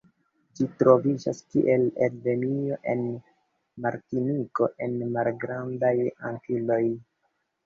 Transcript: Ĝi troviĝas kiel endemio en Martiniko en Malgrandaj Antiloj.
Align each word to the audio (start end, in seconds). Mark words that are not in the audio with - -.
Ĝi 0.59 0.67
troviĝas 0.77 1.41
kiel 1.55 1.83
endemio 2.05 2.77
en 2.95 3.03
Martiniko 3.87 4.71
en 4.87 4.97
Malgrandaj 5.19 5.93
Antiloj. 6.33 6.83